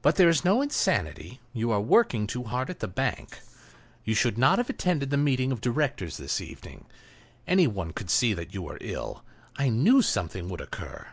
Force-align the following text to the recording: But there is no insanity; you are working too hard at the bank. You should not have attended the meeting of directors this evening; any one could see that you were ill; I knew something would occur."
But 0.00 0.16
there 0.16 0.30
is 0.30 0.46
no 0.46 0.62
insanity; 0.62 1.38
you 1.52 1.70
are 1.72 1.78
working 1.82 2.26
too 2.26 2.44
hard 2.44 2.70
at 2.70 2.80
the 2.80 2.88
bank. 2.88 3.40
You 4.02 4.14
should 4.14 4.38
not 4.38 4.56
have 4.56 4.70
attended 4.70 5.10
the 5.10 5.18
meeting 5.18 5.52
of 5.52 5.60
directors 5.60 6.16
this 6.16 6.40
evening; 6.40 6.86
any 7.46 7.66
one 7.66 7.92
could 7.92 8.08
see 8.08 8.32
that 8.32 8.54
you 8.54 8.62
were 8.62 8.78
ill; 8.80 9.22
I 9.56 9.68
knew 9.68 10.00
something 10.00 10.48
would 10.48 10.62
occur." 10.62 11.06